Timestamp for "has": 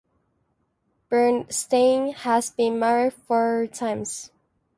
2.13-2.49